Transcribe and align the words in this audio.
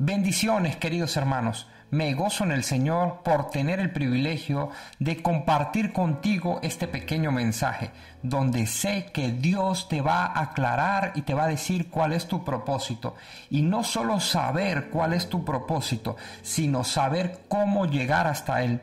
Bendiciones, 0.00 0.76
queridos 0.76 1.16
hermanos. 1.16 1.66
Me 1.90 2.14
gozo 2.14 2.44
en 2.44 2.52
el 2.52 2.62
Señor 2.62 3.24
por 3.24 3.50
tener 3.50 3.80
el 3.80 3.90
privilegio 3.90 4.70
de 5.00 5.20
compartir 5.20 5.92
contigo 5.92 6.60
este 6.62 6.86
pequeño 6.86 7.32
mensaje, 7.32 7.90
donde 8.22 8.68
sé 8.68 9.10
que 9.12 9.32
Dios 9.32 9.88
te 9.88 10.00
va 10.00 10.26
a 10.26 10.40
aclarar 10.40 11.10
y 11.16 11.22
te 11.22 11.34
va 11.34 11.46
a 11.46 11.48
decir 11.48 11.90
cuál 11.90 12.12
es 12.12 12.28
tu 12.28 12.44
propósito. 12.44 13.16
Y 13.50 13.62
no 13.62 13.82
solo 13.82 14.20
saber 14.20 14.88
cuál 14.90 15.14
es 15.14 15.28
tu 15.28 15.44
propósito, 15.44 16.16
sino 16.42 16.84
saber 16.84 17.40
cómo 17.48 17.86
llegar 17.86 18.28
hasta 18.28 18.62
él. 18.62 18.80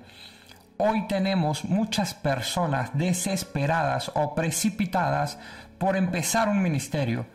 Hoy 0.75 1.07
tenemos 1.07 1.63
muchas 1.63 2.13
personas 2.13 2.89
desesperadas 2.93 4.11
o 4.15 4.35
precipitadas 4.35 5.39
por 5.77 5.95
empezar 5.95 6.49
un 6.49 6.61
ministerio 6.61 7.25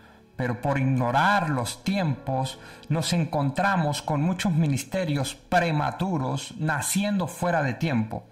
pero 0.40 0.58
por 0.62 0.78
ignorar 0.78 1.50
los 1.50 1.84
tiempos 1.84 2.58
nos 2.88 3.12
encontramos 3.12 4.00
con 4.00 4.22
muchos 4.22 4.54
ministerios 4.54 5.34
prematuros 5.34 6.54
naciendo 6.56 7.26
fuera 7.26 7.62
de 7.62 7.74
tiempo. 7.74 8.24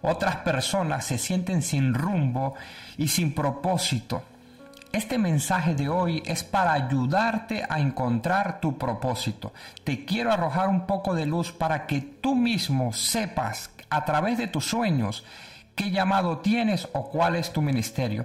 Otras 0.00 0.36
personas 0.36 1.04
se 1.04 1.18
sienten 1.18 1.60
sin 1.60 1.92
rumbo 1.92 2.54
y 2.96 3.08
sin 3.08 3.34
propósito. 3.34 4.22
Este 4.92 5.18
mensaje 5.18 5.74
de 5.74 5.90
hoy 5.90 6.22
es 6.24 6.42
para 6.42 6.72
ayudarte 6.72 7.66
a 7.68 7.80
encontrar 7.80 8.58
tu 8.58 8.78
propósito. 8.78 9.52
Te 9.84 10.06
quiero 10.06 10.32
arrojar 10.32 10.70
un 10.70 10.86
poco 10.86 11.14
de 11.14 11.26
luz 11.26 11.52
para 11.52 11.86
que 11.86 12.00
tú 12.00 12.34
mismo 12.34 12.94
sepas 12.94 13.68
a 13.90 14.06
través 14.06 14.38
de 14.38 14.46
tus 14.46 14.64
sueños 14.64 15.22
qué 15.74 15.90
llamado 15.90 16.38
tienes 16.38 16.88
o 16.94 17.10
cuál 17.10 17.36
es 17.36 17.52
tu 17.52 17.60
ministerio. 17.60 18.24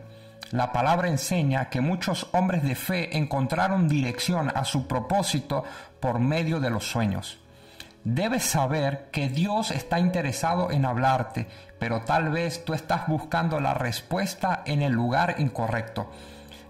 La 0.51 0.71
palabra 0.71 1.09
enseña 1.09 1.69
que 1.69 1.81
muchos 1.81 2.29
hombres 2.31 2.63
de 2.63 2.75
fe 2.75 3.17
encontraron 3.17 3.89
dirección 3.89 4.49
a 4.55 4.63
su 4.63 4.87
propósito 4.87 5.65
por 5.99 6.19
medio 6.19 6.61
de 6.61 6.69
los 6.69 6.89
sueños. 6.89 7.39
Debes 8.05 8.45
saber 8.45 9.09
que 9.11 9.27
Dios 9.27 9.71
está 9.71 9.99
interesado 9.99 10.71
en 10.71 10.85
hablarte, 10.85 11.47
pero 11.79 12.03
tal 12.03 12.29
vez 12.29 12.63
tú 12.63 12.73
estás 12.73 13.07
buscando 13.07 13.59
la 13.59 13.73
respuesta 13.73 14.61
en 14.65 14.81
el 14.81 14.93
lugar 14.93 15.35
incorrecto. 15.39 16.09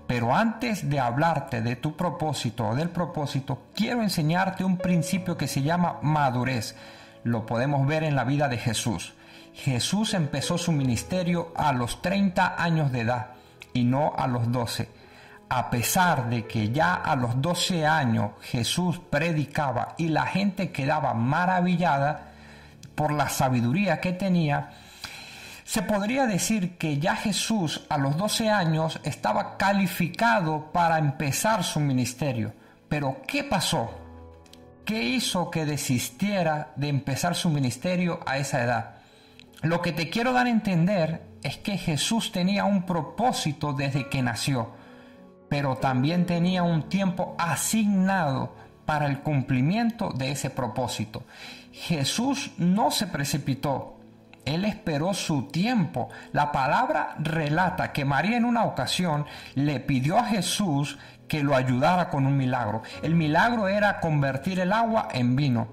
Pero 0.08 0.34
antes 0.34 0.89
de 0.89 1.00
hablarte 1.00 1.62
de 1.62 1.75
tu 1.75 1.95
propósito 1.95 2.69
o 2.69 2.75
del 2.75 2.89
propósito, 2.89 3.67
quiero 3.75 4.02
enseñarte 4.02 4.64
un 4.64 4.78
principio 4.78 5.38
que 5.38 5.47
se 5.47 5.62
llama 5.62 6.00
madurez. 6.02 6.75
Lo 7.23 7.45
podemos 7.45 7.86
ver 7.86 8.02
en 8.02 8.16
la 8.16 8.23
vida 8.23 8.47
de 8.47 8.58
Jesús. 8.58 9.14
Jesús 9.53 10.16
empezó 10.16 10.58
su 10.58 10.72
ministerio 10.72 11.52
a 11.56 11.73
los 11.73 12.02
30 12.02 12.56
años 12.58 12.91
de 12.91 13.02
edad 13.02 13.36
y 13.73 13.83
no 13.83 14.13
a 14.17 14.27
los 14.27 14.51
doce. 14.51 14.89
A 15.49 15.69
pesar 15.69 16.29
de 16.29 16.45
que 16.45 16.71
ya 16.71 16.95
a 16.95 17.15
los 17.15 17.41
doce 17.41 17.85
años 17.85 18.31
Jesús 18.41 18.99
predicaba 19.09 19.95
y 19.97 20.09
la 20.09 20.25
gente 20.25 20.71
quedaba 20.71 21.13
maravillada 21.13 22.31
por 22.95 23.11
la 23.11 23.29
sabiduría 23.29 24.01
que 24.01 24.11
tenía, 24.11 24.71
se 25.63 25.81
podría 25.81 26.25
decir 26.25 26.77
que 26.77 26.97
ya 26.97 27.15
Jesús 27.15 27.85
a 27.89 27.97
los 27.97 28.17
doce 28.17 28.49
años 28.49 28.99
estaba 29.03 29.57
calificado 29.57 30.71
para 30.71 30.97
empezar 30.97 31.63
su 31.63 31.79
ministerio. 31.79 32.53
Pero 32.88 33.21
¿qué 33.27 33.43
pasó? 33.43 33.91
¿Qué 34.85 35.03
hizo 35.03 35.51
que 35.51 35.65
desistiera 35.65 36.71
de 36.77 36.88
empezar 36.88 37.35
su 37.35 37.49
ministerio 37.49 38.21
a 38.25 38.38
esa 38.38 38.63
edad? 38.63 38.95
Lo 39.61 39.81
que 39.81 39.91
te 39.91 40.09
quiero 40.09 40.31
dar 40.31 40.47
a 40.47 40.51
entender 40.51 41.21
es 41.48 41.58
que 41.58 41.78
Jesús 41.78 42.31
tenía 42.31 42.66
un 42.66 42.84
propósito 42.84 43.73
desde 43.73 44.09
que 44.09 44.22
nació, 44.22 44.72
pero 45.50 45.78
también 45.78 46.26
tenía 46.26 46.64
un 46.64 46.90
tiempo 46.90 47.36
asignado 47.40 48.53
para 48.86 49.06
el 49.06 49.20
cumplimiento 49.20 50.12
de 50.12 50.31
ese 50.31 50.50
propósito. 50.50 51.23
Jesús 51.72 52.52
no 52.58 52.92
se 52.92 53.08
precipitó, 53.08 53.98
él 54.44 54.66
esperó 54.66 55.14
su 55.14 55.44
tiempo. 55.44 56.09
La 56.31 56.52
palabra 56.52 57.16
relata 57.19 57.91
que 57.91 58.06
María 58.06 58.38
en 58.38 58.46
una 58.46 58.66
ocasión 58.66 59.25
le 59.56 59.80
pidió 59.80 60.18
a 60.18 60.25
Jesús 60.25 60.97
que 61.28 61.44
lo 61.44 61.56
ayudara 61.56 62.09
con 62.09 62.25
un 62.25 62.38
milagro. 62.38 62.81
El 63.03 63.16
milagro 63.16 63.68
era 63.68 64.00
convertir 64.00 64.59
el 64.59 64.72
agua 64.72 65.09
en 65.13 65.36
vino. 65.36 65.68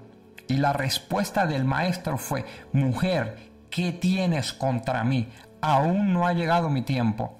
Y 0.47 0.57
la 0.57 0.73
respuesta 0.73 1.47
del 1.47 1.65
maestro 1.65 2.17
fue, 2.17 2.45
mujer, 2.73 3.49
¿qué 3.69 3.93
tienes 3.93 4.53
contra 4.53 5.03
mí? 5.03 5.29
Aún 5.67 6.13
no 6.13 6.27
ha 6.27 6.33
llegado 6.33 6.69
mi 6.69 6.83
tiempo. 6.83 7.39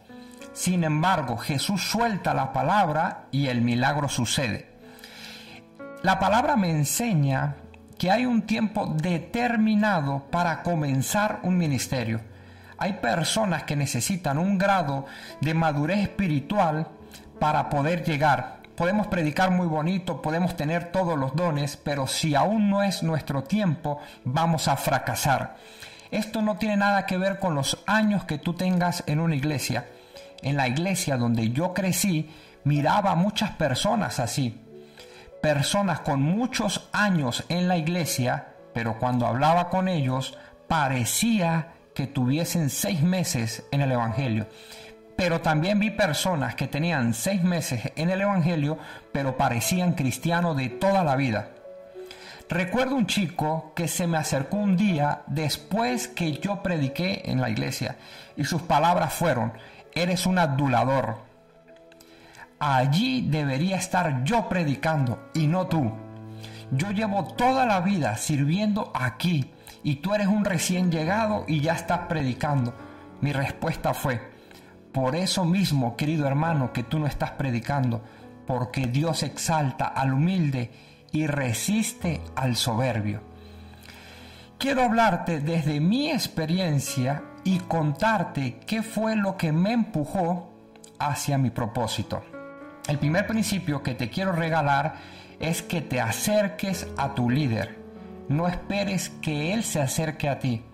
Sin 0.52 0.84
embargo, 0.84 1.38
Jesús 1.38 1.84
suelta 1.84 2.34
la 2.34 2.52
palabra 2.54 3.26
y 3.30 3.50
el 3.50 3.62
milagro 3.62 4.10
sucede. 4.10 4.68
La 6.02 6.18
palabra 6.18 6.56
me 6.56 6.72
enseña 6.72 7.58
que 8.00 8.10
hay 8.10 8.26
un 8.26 8.42
tiempo 8.48 8.88
determinado 8.88 10.24
para 10.32 10.64
comenzar 10.64 11.42
un 11.44 11.56
ministerio. 11.56 12.20
Hay 12.80 12.94
personas 12.94 13.62
que 13.62 13.76
necesitan 13.76 14.40
un 14.40 14.58
grado 14.58 15.06
de 15.40 15.54
madurez 15.54 16.00
espiritual 16.00 16.88
para 17.40 17.70
poder 17.70 18.04
llegar. 18.04 18.62
Podemos 18.76 19.06
predicar 19.06 19.52
muy 19.52 19.68
bonito, 19.68 20.24
podemos 20.24 20.58
tener 20.58 20.92
todos 20.92 21.16
los 21.16 21.36
dones, 21.36 21.78
pero 21.78 22.08
si 22.08 22.34
aún 22.34 22.72
no 22.72 22.82
es 22.82 23.04
nuestro 23.04 23.44
tiempo, 23.44 24.00
vamos 24.24 24.68
a 24.68 24.78
fracasar. 24.78 25.58
Esto 26.12 26.42
no 26.42 26.58
tiene 26.58 26.78
nada 26.78 27.06
que 27.06 27.18
ver 27.18 27.40
con 27.40 27.56
los 27.56 27.84
años 27.86 28.26
que 28.26 28.38
tú 28.38 28.54
tengas 28.54 29.04
en 29.08 29.20
una 29.20 29.36
iglesia. 29.36 29.88
En 30.42 30.58
la 30.58 30.68
iglesia 30.68 31.18
donde 31.18 31.50
yo 31.50 31.74
crecí, 31.74 32.30
miraba 32.64 33.12
a 33.12 33.16
muchas 33.16 33.52
personas 33.52 34.20
así. 34.20 34.62
Personas 35.42 36.02
con 36.02 36.22
muchos 36.22 36.90
años 36.92 37.44
en 37.50 37.68
la 37.68 37.78
iglesia, 37.78 38.56
pero 38.74 39.00
cuando 39.00 39.26
hablaba 39.28 39.70
con 39.70 39.88
ellos 39.88 40.38
parecía 40.68 41.74
que 41.94 42.08
tuviesen 42.08 42.70
seis 42.70 43.02
meses 43.02 43.64
en 43.72 43.82
el 43.82 43.92
Evangelio. 43.92 44.48
Pero 45.16 45.40
también 45.42 45.80
vi 45.80 45.92
personas 45.92 46.56
que 46.56 46.68
tenían 46.68 47.14
seis 47.14 47.42
meses 47.42 47.94
en 47.96 48.10
el 48.10 48.22
Evangelio, 48.22 48.78
pero 49.14 49.38
parecían 49.38 49.94
cristianos 49.94 50.58
de 50.58 50.70
toda 50.70 51.04
la 51.04 51.16
vida. 51.16 51.55
Recuerdo 52.50 52.96
un 52.96 53.08
chico 53.08 53.74
que 53.76 53.88
se 53.88 54.06
me 54.06 54.20
acercó 54.20 54.58
un 54.58 54.78
día 54.78 55.24
después 55.26 56.08
que 56.08 56.34
yo 56.34 56.62
prediqué 56.62 57.24
en 57.26 57.42
la 57.42 57.50
iglesia 57.50 57.98
y 58.38 58.44
sus 58.44 58.62
palabras 58.62 59.14
fueron, 59.14 59.54
eres 59.96 60.28
un 60.28 60.38
adulador. 60.38 61.18
Allí 62.60 63.22
debería 63.28 63.78
estar 63.78 64.24
yo 64.24 64.48
predicando 64.48 65.32
y 65.34 65.48
no 65.48 65.66
tú. 65.66 65.92
Yo 66.70 66.92
llevo 66.92 67.24
toda 67.34 67.66
la 67.66 67.82
vida 67.82 68.16
sirviendo 68.16 68.92
aquí 68.94 69.52
y 69.82 69.96
tú 69.96 70.14
eres 70.14 70.28
un 70.28 70.46
recién 70.46 70.92
llegado 70.92 71.46
y 71.48 71.62
ya 71.62 71.74
estás 71.74 72.02
predicando. 72.08 72.76
Mi 73.22 73.34
respuesta 73.34 73.96
fue, 73.96 74.22
por 74.92 75.16
eso 75.16 75.46
mismo, 75.46 75.96
querido 75.96 76.28
hermano, 76.28 76.72
que 76.72 76.84
tú 76.84 77.00
no 77.00 77.08
estás 77.08 77.32
predicando, 77.32 78.04
porque 78.46 78.86
Dios 78.86 79.24
exalta 79.24 79.88
al 79.88 80.14
humilde 80.14 80.72
y 81.16 81.28
resiste 81.28 82.20
al 82.36 82.58
soberbio. 82.58 83.22
Quiero 84.58 84.84
hablarte 84.84 85.40
desde 85.40 85.80
mi 85.80 86.12
experiencia 86.12 87.24
y 87.46 87.60
contarte 87.60 88.60
qué 88.68 88.84
fue 88.84 89.16
lo 89.16 89.38
que 89.38 89.54
me 89.54 89.72
empujó 89.72 90.52
hacia 91.00 91.38
mi 91.38 91.52
propósito. 91.52 92.22
El 92.90 93.00
primer 93.00 93.26
principio 93.28 93.82
que 93.82 93.96
te 93.96 94.10
quiero 94.10 94.34
regalar 94.34 94.96
es 95.40 95.62
que 95.62 95.80
te 95.80 96.02
acerques 96.02 96.86
a 96.98 97.16
tu 97.16 97.30
líder. 97.30 97.80
No 98.28 98.50
esperes 98.50 99.10
que 99.22 99.54
él 99.54 99.64
se 99.64 99.82
acerque 99.82 100.28
a 100.28 100.40
ti. 100.40 100.66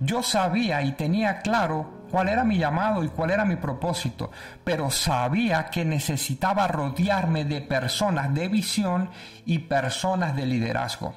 Yo 0.00 0.24
sabía 0.24 0.82
y 0.82 0.92
tenía 0.92 1.38
claro 1.38 1.97
cuál 2.08 2.28
era 2.28 2.44
mi 2.44 2.58
llamado 2.58 3.04
y 3.04 3.08
cuál 3.08 3.30
era 3.30 3.44
mi 3.44 3.56
propósito, 3.56 4.30
pero 4.64 4.90
sabía 4.90 5.66
que 5.66 5.84
necesitaba 5.84 6.66
rodearme 6.68 7.44
de 7.44 7.60
personas 7.60 8.34
de 8.34 8.48
visión 8.48 9.10
y 9.46 9.60
personas 9.60 10.34
de 10.34 10.46
liderazgo. 10.46 11.14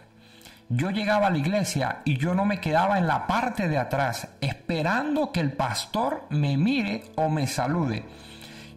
Yo 0.73 0.89
llegaba 0.89 1.27
a 1.27 1.31
la 1.31 1.37
iglesia 1.37 1.99
y 2.05 2.17
yo 2.17 2.33
no 2.33 2.45
me 2.45 2.61
quedaba 2.61 2.97
en 2.97 3.05
la 3.05 3.27
parte 3.27 3.67
de 3.67 3.77
atrás 3.77 4.29
esperando 4.39 5.33
que 5.33 5.41
el 5.41 5.51
pastor 5.51 6.23
me 6.29 6.55
mire 6.55 7.11
o 7.17 7.27
me 7.27 7.45
salude. 7.45 8.05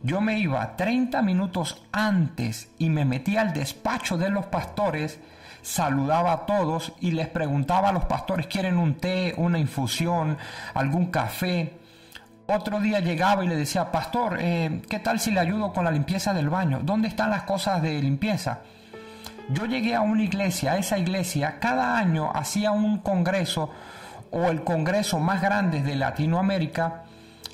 Yo 0.03 0.21
me 0.21 0.41
iba 0.41 0.77
30 0.77 1.23
minutos 1.23 1.85
antes 1.93 2.69
y 2.79 2.91
me 2.91 3.05
metía 3.05 3.43
al 3.43 3.53
despacho 3.53 4.19
de 4.19 4.29
los 4.29 4.47
pastores, 4.47 5.21
saludaba 5.63 6.33
a 6.33 6.47
todos 6.47 6.93
y 7.01 7.13
les 7.13 7.29
preguntaba 7.29 7.91
a 7.91 7.93
los 7.93 8.07
pastores, 8.07 8.49
¿quieren 8.49 8.77
un 8.77 8.97
té, 8.97 9.33
una 9.37 9.61
infusión, 9.61 10.37
algún 10.75 11.13
café? 11.13 11.79
Otro 12.47 12.79
día 12.81 13.01
llegaba 13.01 13.43
y 13.43 13.49
le 13.49 13.57
decía, 13.57 13.91
pastor, 13.91 14.37
eh, 14.39 14.83
¿qué 14.91 14.99
tal 14.99 15.19
si 15.19 15.31
le 15.31 15.41
ayudo 15.41 15.73
con 15.73 15.85
la 15.85 15.91
limpieza 15.91 16.35
del 16.35 16.51
baño? 16.51 16.81
¿Dónde 16.83 17.09
están 17.09 17.31
las 17.31 17.45
cosas 17.45 17.81
de 17.81 18.03
limpieza? 18.03 18.61
Yo 19.49 19.65
llegué 19.65 19.95
a 19.95 20.03
una 20.03 20.23
iglesia, 20.23 20.73
a 20.73 20.77
esa 20.77 20.99
iglesia, 20.99 21.59
cada 21.59 21.97
año 21.97 22.31
hacía 22.35 22.71
un 22.71 22.99
congreso 22.99 23.71
o 24.31 24.51
el 24.51 24.63
congreso 24.63 25.19
más 25.21 25.41
grande 25.41 25.83
de 25.83 25.97
Latinoamérica. 25.97 27.05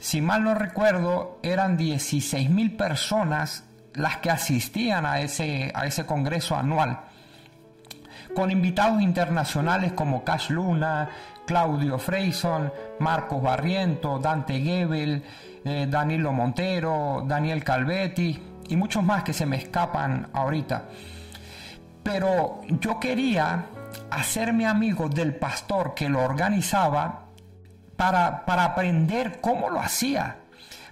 Si 0.01 0.21
mal 0.21 0.43
no 0.43 0.55
recuerdo, 0.55 1.39
eran 1.43 1.77
16 1.77 2.51
mil 2.51 2.77
personas 2.77 3.65
las 3.95 4.17
que 4.19 4.31
asistían 4.31 5.07
a 5.07 5.21
ese, 5.21 5.71
a 5.75 5.87
ese 5.87 6.05
congreso 6.05 6.57
anual. 6.57 7.01
Con 8.35 8.50
invitados 8.50 9.03
internacionales 9.03 9.93
como 9.93 10.25
Cash 10.25 10.50
Luna, 10.50 11.09
Claudio 11.47 11.99
Freyson, 11.99 12.73
Marcos 13.00 13.43
Barriento, 13.43 14.19
Dante 14.19 14.61
Gebel, 14.61 15.23
eh, 15.65 15.87
Danilo 15.88 16.32
Montero, 16.32 17.25
Daniel 17.27 17.65
Calvetti 17.65 18.41
y 18.69 18.77
muchos 18.77 19.03
más 19.03 19.25
que 19.25 19.32
se 19.32 19.47
me 19.47 19.56
escapan 19.56 20.29
ahorita. 20.32 20.85
Pero 22.03 22.61
yo 22.69 22.99
quería 22.99 23.67
hacerme 24.11 24.67
amigo 24.67 25.09
del 25.09 25.35
pastor 25.35 25.94
que 25.94 26.09
lo 26.09 26.23
organizaba 26.23 27.25
para, 27.97 28.44
para 28.47 28.65
aprender 28.65 29.41
cómo 29.41 29.69
lo 29.69 29.81
hacía, 29.81 30.37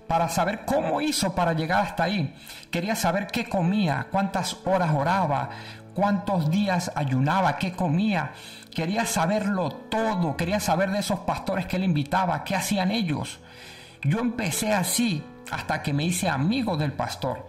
para 0.06 0.28
saber 0.28 0.64
cómo 0.64 1.00
hizo 1.00 1.34
para 1.34 1.52
llegar 1.52 1.84
hasta 1.84 2.04
ahí. 2.04 2.34
Quería 2.70 2.96
saber 2.96 3.28
qué 3.28 3.48
comía, 3.48 4.08
cuántas 4.10 4.58
horas 4.66 4.90
oraba, 4.92 5.50
cuántos 5.98 6.48
días 6.48 6.92
ayunaba, 6.94 7.56
qué 7.56 7.72
comía. 7.72 8.30
Quería 8.72 9.04
saberlo 9.04 9.72
todo, 9.72 10.36
quería 10.36 10.60
saber 10.60 10.92
de 10.92 11.00
esos 11.00 11.18
pastores 11.20 11.66
que 11.66 11.74
él 11.74 11.82
invitaba, 11.82 12.44
qué 12.44 12.54
hacían 12.54 12.92
ellos. 12.92 13.40
Yo 14.02 14.20
empecé 14.20 14.72
así 14.72 15.24
hasta 15.50 15.82
que 15.82 15.92
me 15.92 16.04
hice 16.04 16.28
amigo 16.28 16.76
del 16.76 16.92
pastor. 16.92 17.48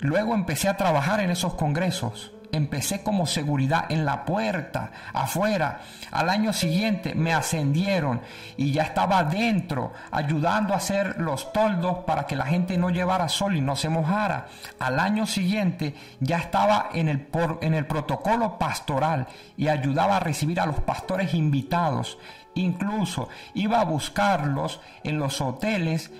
Luego 0.00 0.34
empecé 0.34 0.70
a 0.70 0.78
trabajar 0.78 1.20
en 1.20 1.28
esos 1.28 1.52
congresos 1.52 2.32
empecé 2.52 3.02
como 3.02 3.26
seguridad 3.26 3.86
en 3.90 4.04
la 4.04 4.24
puerta, 4.24 4.92
afuera. 5.14 5.80
Al 6.10 6.28
año 6.28 6.52
siguiente 6.52 7.14
me 7.14 7.32
ascendieron 7.32 8.20
y 8.58 8.72
ya 8.72 8.82
estaba 8.82 9.24
dentro, 9.24 9.94
ayudando 10.10 10.74
a 10.74 10.76
hacer 10.76 11.16
los 11.18 11.52
toldos 11.52 12.00
para 12.06 12.26
que 12.26 12.36
la 12.36 12.44
gente 12.44 12.76
no 12.76 12.90
llevara 12.90 13.30
sol 13.30 13.56
y 13.56 13.62
no 13.62 13.74
se 13.74 13.88
mojara. 13.88 14.48
Al 14.78 15.00
año 15.00 15.26
siguiente 15.26 15.94
ya 16.20 16.38
estaba 16.38 16.90
en 16.92 17.08
el, 17.08 17.28
en 17.62 17.74
el 17.74 17.86
protocolo 17.86 18.58
pastoral 18.58 19.26
y 19.56 19.68
ayudaba 19.68 20.18
a 20.18 20.20
recibir 20.20 20.60
a 20.60 20.66
los 20.66 20.80
pastores 20.80 21.32
invitados. 21.32 22.18
Incluso 22.54 23.30
iba 23.54 23.80
a 23.80 23.84
buscarlos 23.84 24.80
en 25.04 25.18
los 25.18 25.40
hoteles 25.40 26.10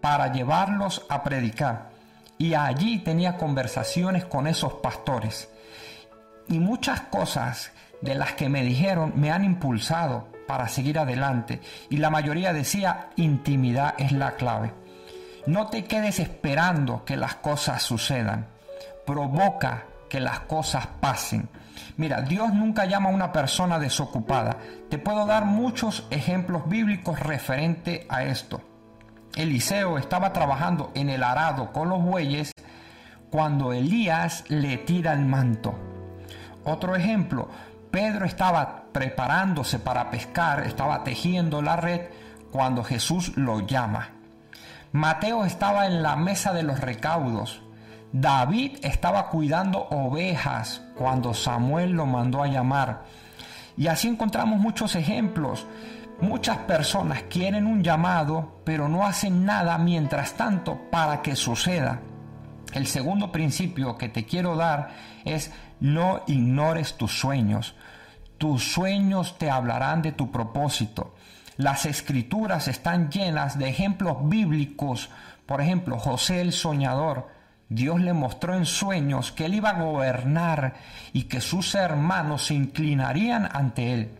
para 0.00 0.32
llevarlos 0.32 1.04
a 1.10 1.22
predicar. 1.22 1.90
Y 2.38 2.54
allí 2.54 2.98
tenía 3.00 3.36
conversaciones 3.36 4.24
con 4.24 4.46
esos 4.46 4.74
pastores. 4.74 5.51
Y 6.48 6.58
muchas 6.58 7.02
cosas 7.02 7.72
de 8.00 8.14
las 8.14 8.32
que 8.32 8.48
me 8.48 8.62
dijeron 8.62 9.12
me 9.16 9.30
han 9.30 9.44
impulsado 9.44 10.28
para 10.46 10.68
seguir 10.68 10.98
adelante. 10.98 11.60
Y 11.88 11.96
la 11.96 12.10
mayoría 12.10 12.52
decía, 12.52 13.10
intimidad 13.16 13.94
es 13.98 14.12
la 14.12 14.32
clave. 14.32 14.72
No 15.46 15.68
te 15.68 15.84
quedes 15.84 16.20
esperando 16.20 17.04
que 17.04 17.16
las 17.16 17.36
cosas 17.36 17.82
sucedan. 17.82 18.48
Provoca 19.06 19.84
que 20.08 20.20
las 20.20 20.40
cosas 20.40 20.86
pasen. 21.00 21.48
Mira, 21.96 22.20
Dios 22.22 22.52
nunca 22.52 22.84
llama 22.84 23.08
a 23.08 23.12
una 23.12 23.32
persona 23.32 23.78
desocupada. 23.78 24.58
Te 24.88 24.98
puedo 24.98 25.26
dar 25.26 25.44
muchos 25.44 26.06
ejemplos 26.10 26.68
bíblicos 26.68 27.18
referente 27.18 28.06
a 28.08 28.24
esto. 28.24 28.60
Eliseo 29.34 29.98
estaba 29.98 30.32
trabajando 30.32 30.92
en 30.94 31.08
el 31.08 31.22
arado 31.22 31.72
con 31.72 31.88
los 31.88 32.02
bueyes 32.02 32.52
cuando 33.30 33.72
Elías 33.72 34.44
le 34.48 34.76
tira 34.76 35.14
el 35.14 35.24
manto. 35.24 35.91
Otro 36.64 36.96
ejemplo, 36.96 37.48
Pedro 37.90 38.24
estaba 38.24 38.84
preparándose 38.92 39.78
para 39.78 40.10
pescar, 40.10 40.66
estaba 40.66 41.04
tejiendo 41.04 41.60
la 41.60 41.76
red 41.76 42.02
cuando 42.50 42.84
Jesús 42.84 43.36
lo 43.36 43.60
llama. 43.60 44.10
Mateo 44.92 45.44
estaba 45.44 45.86
en 45.86 46.02
la 46.02 46.16
mesa 46.16 46.52
de 46.52 46.62
los 46.62 46.80
recaudos. 46.80 47.62
David 48.12 48.78
estaba 48.82 49.28
cuidando 49.28 49.88
ovejas 49.88 50.82
cuando 50.94 51.32
Samuel 51.32 51.92
lo 51.92 52.04
mandó 52.04 52.42
a 52.42 52.46
llamar. 52.46 53.04
Y 53.76 53.86
así 53.86 54.08
encontramos 54.08 54.60
muchos 54.60 54.94
ejemplos. 54.96 55.66
Muchas 56.20 56.58
personas 56.58 57.22
quieren 57.22 57.66
un 57.66 57.82
llamado, 57.82 58.60
pero 58.64 58.86
no 58.86 59.04
hacen 59.06 59.46
nada 59.46 59.78
mientras 59.78 60.34
tanto 60.34 60.78
para 60.90 61.22
que 61.22 61.36
suceda. 61.36 62.00
El 62.74 62.86
segundo 62.86 63.32
principio 63.32 63.96
que 63.96 64.08
te 64.08 64.24
quiero 64.24 64.56
dar 64.56 64.90
es 65.24 65.50
no 65.82 66.22
ignores 66.28 66.94
tus 66.96 67.18
sueños. 67.18 67.74
Tus 68.38 68.72
sueños 68.72 69.36
te 69.36 69.50
hablarán 69.50 70.00
de 70.00 70.12
tu 70.12 70.30
propósito. 70.30 71.16
Las 71.56 71.86
escrituras 71.86 72.68
están 72.68 73.10
llenas 73.10 73.58
de 73.58 73.68
ejemplos 73.68 74.16
bíblicos. 74.22 75.10
Por 75.44 75.60
ejemplo, 75.60 75.98
José 75.98 76.40
el 76.40 76.52
soñador. 76.52 77.28
Dios 77.68 78.00
le 78.00 78.12
mostró 78.12 78.54
en 78.54 78.64
sueños 78.64 79.32
que 79.32 79.46
él 79.46 79.54
iba 79.54 79.70
a 79.70 79.82
gobernar 79.82 80.74
y 81.12 81.24
que 81.24 81.40
sus 81.40 81.74
hermanos 81.74 82.46
se 82.46 82.54
inclinarían 82.54 83.48
ante 83.52 83.92
él. 83.92 84.10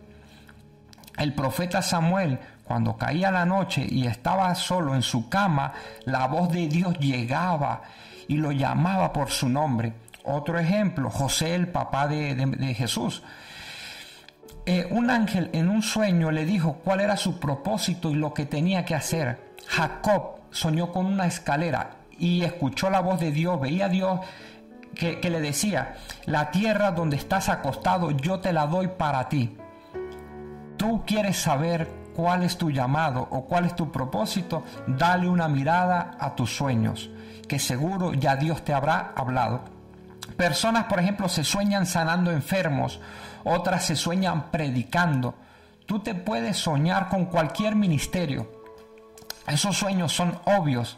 El 1.17 1.33
profeta 1.33 1.81
Samuel, 1.81 2.39
cuando 2.65 2.97
caía 2.97 3.31
la 3.31 3.45
noche 3.45 3.85
y 3.87 4.07
estaba 4.07 4.53
solo 4.55 4.95
en 4.95 5.01
su 5.01 5.29
cama, 5.29 5.71
la 6.05 6.27
voz 6.27 6.51
de 6.51 6.67
Dios 6.67 6.97
llegaba 6.99 7.83
y 8.27 8.35
lo 8.35 8.51
llamaba 8.51 9.13
por 9.13 9.29
su 9.29 9.47
nombre. 9.47 9.93
Otro 10.23 10.57
ejemplo, 10.57 11.09
José, 11.09 11.53
el 11.55 11.67
papá 11.67 12.07
de, 12.07 12.73
Jesús. 12.75 13.23
Eh, 14.65 14.87
un 14.89 15.09
ángel 15.09 15.49
en 15.51 15.69
un 15.69 15.83
sueño 15.83 16.31
le 16.31 16.45
dijo 16.45 16.79
cuál 16.83 17.01
era 17.01 17.17
su 17.17 17.39
propósito 17.39 18.09
y 18.09 18.15
lo 18.15 18.33
que 18.33 18.45
tenía 18.45 18.85
que 18.85 18.95
hacer. 18.95 19.53
Jacob 19.67 20.39
soñó 20.51 20.91
con 20.91 21.05
una 21.05 21.25
escalera 21.25 21.97
y 22.17 22.43
escuchó 22.43 22.89
la 22.89 23.01
voz 23.01 23.19
de 23.19 23.31
Dios, 23.31 23.59
veía 23.59 23.85
a 23.85 23.89
Dios 23.89 24.19
que, 24.95 25.19
que 25.19 25.29
le 25.29 25.41
decía, 25.41 25.95
la 26.25 26.51
tierra 26.51 26.91
donde 26.91 27.17
estás 27.17 27.49
acostado 27.49 28.11
yo 28.11 28.39
te 28.39 28.53
la 28.53 28.67
doy 28.67 28.87
para 28.87 29.27
ti. 29.27 29.57
Tú 30.77 31.03
quieres 31.05 31.37
saber 31.37 31.89
cuál 32.15 32.43
es 32.43 32.57
tu 32.57 32.71
llamado 32.71 33.27
o 33.31 33.45
cuál 33.45 33.65
es 33.65 33.75
tu 33.75 33.91
propósito, 33.91 34.63
dale 34.87 35.27
una 35.27 35.49
mirada 35.49 36.11
a 36.19 36.35
tus 36.35 36.55
sueños, 36.55 37.09
que 37.47 37.59
seguro 37.59 38.13
ya 38.13 38.37
Dios 38.37 38.63
te 38.63 38.73
habrá 38.73 39.11
hablado. 39.15 39.72
Personas, 40.37 40.85
por 40.85 40.99
ejemplo, 40.99 41.29
se 41.29 41.43
sueñan 41.43 41.85
sanando 41.85 42.31
enfermos, 42.31 42.99
otras 43.43 43.85
se 43.85 43.95
sueñan 43.95 44.51
predicando. 44.51 45.35
Tú 45.85 45.99
te 45.99 46.15
puedes 46.15 46.57
soñar 46.57 47.09
con 47.09 47.25
cualquier 47.25 47.75
ministerio. 47.75 48.49
Esos 49.47 49.77
sueños 49.77 50.13
son 50.13 50.39
obvios, 50.45 50.97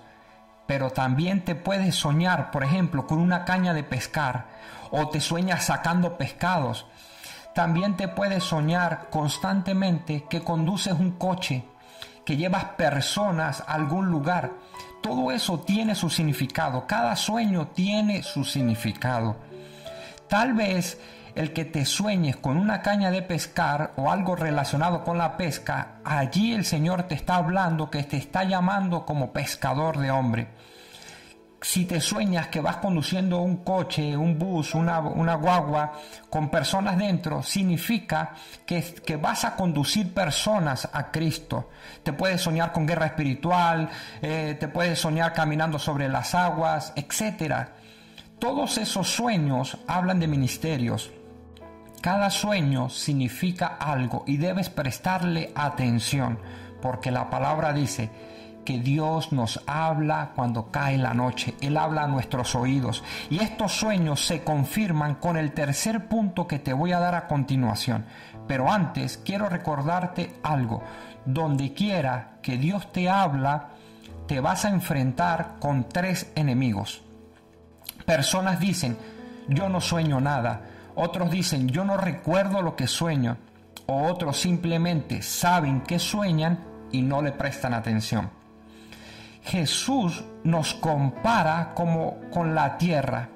pero 0.68 0.92
también 0.92 1.44
te 1.44 1.56
puedes 1.56 1.96
soñar, 1.96 2.52
por 2.52 2.64
ejemplo, 2.64 3.08
con 3.08 3.20
una 3.20 3.46
caña 3.46 3.74
de 3.74 3.84
pescar 3.84 4.48
o 4.92 5.10
te 5.10 5.20
sueñas 5.20 5.66
sacando 5.66 6.18
pescados. 6.18 6.86
También 7.54 7.98
te 7.98 8.08
puedes 8.08 8.44
soñar 8.44 9.10
constantemente 9.10 10.26
que 10.30 10.42
conduces 10.42 10.94
un 10.94 11.12
coche, 11.12 11.66
que 12.26 12.38
llevas 12.38 12.66
personas 12.76 13.64
a 13.68 13.74
algún 13.74 14.08
lugar 14.08 14.52
todo 15.06 15.32
eso 15.32 15.60
tiene 15.60 15.94
su 15.94 16.10
significado, 16.10 16.88
cada 16.88 17.16
sueño 17.16 17.68
tiene 17.68 18.24
su 18.24 18.44
significado. 18.44 19.36
Tal 20.28 20.56
vez 20.56 21.00
el 21.36 21.54
que 21.54 21.64
te 21.64 21.86
sueñes 21.86 22.38
con 22.38 22.58
una 22.58 22.82
caña 22.82 23.12
de 23.12 23.22
pescar 23.22 23.94
o 23.98 24.10
algo 24.10 24.36
relacionado 24.36 25.04
con 25.04 25.20
la 25.20 25.38
pesca, 25.38 25.98
allí 26.04 26.54
el 26.54 26.66
Señor 26.66 27.04
te 27.04 27.14
está 27.14 27.36
hablando, 27.36 27.92
que 27.92 28.02
te 28.02 28.18
está 28.18 28.46
llamando 28.46 29.06
como 29.06 29.32
pescador 29.32 30.00
de 30.00 30.10
hombre 30.10 30.48
si 31.66 31.86
te 31.86 32.00
sueñas 32.00 32.50
que 32.50 32.62
vas 32.62 32.78
conduciendo 32.78 33.40
un 33.40 33.58
coche, 33.64 34.16
un 34.16 34.38
bus, 34.38 34.76
una, 34.76 35.00
guagua 35.00 35.94
con 36.30 36.50
personas 36.50 36.96
dentro, 36.96 37.42
significa 37.42 38.34
que, 38.68 38.84
que, 39.04 39.16
vas 39.16 39.46
a 39.46 39.56
conducir 39.56 40.14
personas 40.14 40.88
a 40.94 41.10
Cristo. 41.10 41.72
Te 42.04 42.14
puedes 42.14 42.42
soñar 42.42 42.72
con 42.72 42.86
guerra 42.86 43.08
espiritual, 43.08 43.90
eh, 44.22 44.56
te 44.60 44.68
puedes 44.68 45.00
soñar 45.00 45.34
caminando 45.34 45.80
sobre 45.80 46.08
las 46.08 46.36
aguas, 46.36 46.94
etc. 46.96 47.70
Todos 48.38 48.78
esos 48.78 49.10
sueños 49.10 49.80
hablan 49.88 50.20
de 50.20 50.28
ministerios. 50.28 51.10
Cada 52.00 52.30
sueño 52.30 52.90
significa 52.90 53.78
algo 53.80 54.24
y 54.28 54.38
debes 54.38 54.70
prestarle 54.70 55.52
atención, 55.56 56.38
porque 56.80 57.10
la 57.10 57.32
palabra 57.32 57.74
dice, 57.74 58.12
que 58.66 58.80
Dios 58.80 59.32
nos 59.32 59.62
habla 59.68 60.32
cuando 60.36 60.72
cae 60.72 60.98
la 60.98 61.14
noche. 61.14 61.56
Él 61.62 61.78
habla 61.78 62.04
a 62.04 62.08
nuestros 62.08 62.56
oídos. 62.56 63.04
Y 63.30 63.40
estos 63.40 63.72
sueños 63.72 64.26
se 64.26 64.44
confirman 64.44 65.16
con 65.16 65.38
el 65.38 65.54
tercer 65.54 66.08
punto 66.08 66.48
que 66.48 66.60
te 66.60 66.74
voy 66.74 66.92
a 66.92 67.00
dar 67.00 67.16
a 67.16 67.28
continuación. 67.28 68.06
Pero 68.48 68.72
antes 68.72 69.18
quiero 69.18 69.48
recordarte 69.48 70.34
algo. 70.44 70.84
Donde 71.26 71.74
quiera 71.74 72.38
que 72.42 72.58
Dios 72.58 72.92
te 72.92 73.10
habla, 73.10 73.70
te 74.28 74.40
vas 74.40 74.66
a 74.66 74.70
enfrentar 74.70 75.56
con 75.60 75.88
tres 75.88 76.32
enemigos. 76.36 77.02
Personas 78.06 78.60
dicen, 78.60 78.98
yo 79.48 79.70
no 79.70 79.80
sueño 79.80 80.20
nada. 80.20 80.62
Otros 80.96 81.32
dicen, 81.32 81.70
yo 81.70 81.86
no 81.86 81.98
recuerdo 81.98 82.62
lo 82.62 82.76
que 82.76 82.88
sueño. 82.88 83.38
O 83.88 84.08
otros 84.08 84.40
simplemente 84.40 85.22
saben 85.22 85.82
que 85.82 86.00
sueñan 86.00 86.60
y 86.92 87.02
no 87.02 87.22
le 87.22 87.32
prestan 87.32 87.74
atención. 87.74 88.30
Jesús 89.46 90.24
nos 90.44 90.74
compara 90.74 91.74
como 91.76 92.20
con 92.32 92.56
la 92.56 92.78
tierra 92.78 93.30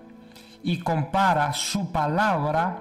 y 0.64 0.80
compara 0.80 1.54
su 1.54 1.92
palabra 1.92 2.80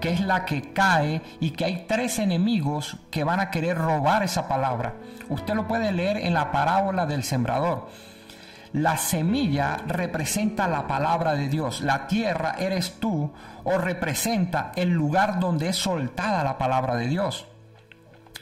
que 0.00 0.12
es 0.12 0.20
la 0.20 0.44
que 0.44 0.72
cae 0.72 1.22
y 1.38 1.50
que 1.50 1.64
hay 1.64 1.84
tres 1.86 2.18
enemigos 2.18 2.96
que 3.10 3.24
van 3.24 3.40
a 3.40 3.50
querer 3.50 3.78
robar 3.78 4.24
esa 4.24 4.48
palabra. 4.48 4.94
Usted 5.28 5.54
lo 5.54 5.68
puede 5.68 5.92
leer 5.92 6.16
en 6.16 6.34
la 6.34 6.50
parábola 6.50 7.06
del 7.06 7.22
sembrador. 7.22 7.88
La 8.72 8.96
semilla 8.96 9.76
representa 9.86 10.66
la 10.66 10.88
palabra 10.88 11.34
de 11.34 11.48
Dios, 11.48 11.82
la 11.82 12.06
tierra 12.06 12.56
eres 12.58 12.98
tú 12.98 13.32
o 13.64 13.78
representa 13.78 14.72
el 14.74 14.88
lugar 14.88 15.38
donde 15.38 15.68
es 15.68 15.76
soltada 15.76 16.42
la 16.42 16.58
palabra 16.58 16.96
de 16.96 17.06
Dios. 17.06 17.46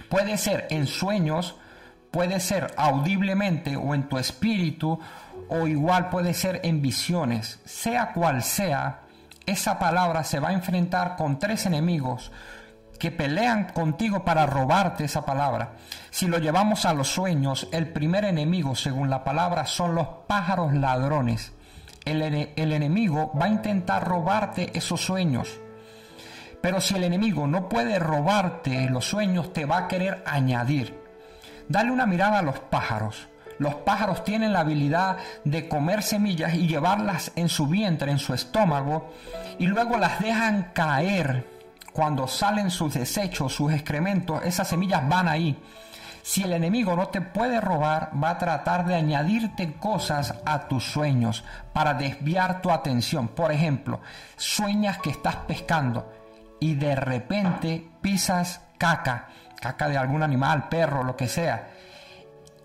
Puede 0.09 0.39
ser 0.39 0.67
en 0.71 0.87
sueños, 0.87 1.57
puede 2.11 2.41
ser 2.41 2.75
audiblemente 2.77 3.77
o 3.77 3.95
en 3.95 4.09
tu 4.09 4.19
espíritu 4.19 4.99
o 5.49 5.67
igual 5.67 6.11
puede 6.11 6.35
ser 6.35 6.61
en 6.65 6.83
visiones. 6.83 7.61
Sea 7.65 8.13
cual 8.13 8.43
sea, 8.43 9.01
esa 9.47 9.79
palabra 9.79 10.25
se 10.25 10.41
va 10.41 10.51
a 10.51 10.55
enfrentar 10.55 11.17
con 11.17 11.39
tres 11.39 11.67
enemigos 11.67 12.31
que 13.01 13.11
pelean 13.11 13.73
contigo 13.73 14.25
para 14.25 14.47
robarte 14.47 15.05
esa 15.05 15.25
palabra. 15.25 15.73
Si 16.11 16.29
lo 16.29 16.39
llevamos 16.39 16.85
a 16.85 16.93
los 16.93 17.09
sueños, 17.09 17.67
el 17.73 17.89
primer 17.89 18.27
enemigo, 18.27 18.77
según 18.77 19.09
la 19.09 19.25
palabra, 19.25 19.67
son 19.67 19.95
los 19.95 20.07
pájaros 20.27 20.75
ladrones. 20.75 21.53
El, 22.05 22.23
el, 22.23 22.73
enemigo 22.73 23.33
va 23.41 23.47
a 23.47 23.51
intentar 23.51 24.07
robarte 24.07 24.77
esos 24.77 25.01
sueños. 25.01 25.59
Pero 26.61 26.81
si 26.81 26.95
el 26.95 27.05
enemigo 27.05 27.47
no 27.47 27.69
puede 27.69 27.99
robarte 27.99 28.89
los 28.91 29.07
sueños, 29.07 29.53
te 29.53 29.65
va 29.65 29.79
a 29.79 29.89
querer 29.89 30.23
añadir. 30.27 31.00
Dale 31.71 31.93
una 31.93 32.05
mirada 32.05 32.41
a 32.41 32.43
los 32.43 32.59
pájaros. 32.59 33.29
Los 33.61 33.77
pájaros 33.77 34.25
tienen 34.25 34.53
la 34.53 34.61
habilidad 34.61 35.19
de 35.45 35.69
comer 35.69 36.03
semillas 36.03 36.53
y 36.53 36.67
llevarlas 36.67 37.31
en 37.37 37.49
su 37.49 37.69
vientre, 37.69 38.11
en 38.11 38.19
su 38.19 38.35
estómago, 38.35 39.15
y 39.57 39.69
luego 39.69 39.97
las 39.97 40.19
dejan 40.19 40.73
caer. 40.75 41.47
Cuando 41.93 42.27
salen 42.27 42.73
sus 42.73 42.95
desechos, 42.95 43.55
sus 43.55 43.73
excrementos, 43.73 44.45
esas 44.45 44.67
semillas 44.67 45.09
van 45.09 45.29
ahí. 45.29 45.57
Si 46.25 46.43
el 46.43 46.55
enemigo 46.55 46.97
no 46.97 47.07
te 47.07 47.21
puede 47.21 47.61
robar, 47.61 48.11
va 48.21 48.31
a 48.31 48.39
tratar 48.39 48.85
de 48.85 48.97
añadirte 48.97 49.75
cosas 49.75 50.35
a 50.45 50.67
tus 50.67 50.83
sueños 50.83 51.45
para 51.73 51.95
desviar 51.95 52.63
tu 52.63 52.73
atención. 52.73 53.29
Por 53.29 53.53
ejemplo, 53.53 54.01
sueñas 54.37 54.99
que 54.99 55.11
estás 55.11 55.37
pescando 55.47 56.13
y 56.59 56.75
de 56.75 56.97
repente 56.97 57.87
pisas 58.01 58.61
caca, 58.77 59.29
caca 59.61 59.89
de 59.89 59.97
algún 59.97 60.23
animal, 60.23 60.69
perro, 60.69 61.05
lo 61.05 61.17
que 61.17 61.29
sea 61.29 61.69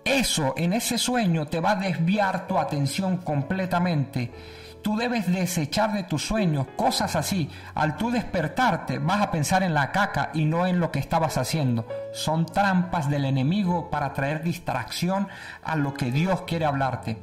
eso 0.06 0.54
en 0.56 0.72
ese 0.72 0.98
sueño 0.98 1.46
te 1.46 1.58
va 1.58 1.72
a 1.72 1.76
desviar 1.76 2.46
tu 2.46 2.58
atención 2.58 3.18
completamente. 3.18 4.32
Tú 4.80 4.96
debes 4.96 5.26
desechar 5.26 5.92
de 5.92 6.04
tus 6.04 6.24
sueños 6.24 6.68
cosas 6.76 7.16
así. 7.16 7.50
Al 7.74 7.96
tú 7.96 8.12
despertarte 8.12 9.00
vas 9.00 9.20
a 9.20 9.32
pensar 9.32 9.64
en 9.64 9.74
la 9.74 9.90
caca 9.90 10.30
y 10.32 10.44
no 10.44 10.64
en 10.64 10.78
lo 10.78 10.92
que 10.92 11.00
estabas 11.00 11.36
haciendo. 11.38 11.88
Son 12.12 12.46
trampas 12.46 13.10
del 13.10 13.24
enemigo 13.24 13.90
para 13.90 14.12
traer 14.12 14.44
distracción 14.44 15.26
a 15.64 15.74
lo 15.74 15.92
que 15.92 16.12
Dios 16.12 16.42
quiere 16.42 16.66
hablarte. 16.66 17.18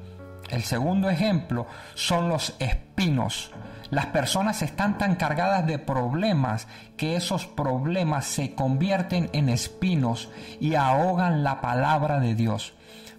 El 0.49 0.63
segundo 0.63 1.09
ejemplo 1.09 1.65
son 1.95 2.27
los 2.27 2.53
espinos. 2.59 3.51
Las 3.93 4.07
personas 4.07 4.63
están 4.63 4.97
tan 4.97 5.17
cargadas 5.17 5.67
de 5.67 5.77
problemas 5.77 6.67
que 6.97 7.15
esos 7.15 7.45
problemas 7.45 8.25
se 8.25 8.55
convierten 8.55 9.29
en 9.33 9.49
espinos 9.49 10.31
y 10.59 10.73
ahogan 10.73 11.43
la 11.43 11.61
palabra 11.61 12.19
de 12.19 12.33
Dios. 12.33 12.73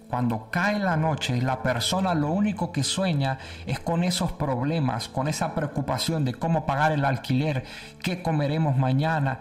Cuando 0.09 0.51
cae 0.51 0.77
la 0.79 0.97
noche, 0.97 1.41
la 1.41 1.63
persona 1.63 2.13
lo 2.13 2.27
único 2.27 2.73
que 2.73 2.83
sueña 2.83 3.37
es 3.65 3.79
con 3.79 4.03
esos 4.03 4.33
problemas, 4.33 5.07
con 5.07 5.29
esa 5.29 5.55
preocupación 5.55 6.25
de 6.25 6.33
cómo 6.33 6.65
pagar 6.65 6.91
el 6.91 7.05
alquiler, 7.05 7.63
qué 8.03 8.21
comeremos 8.21 8.75
mañana. 8.75 9.39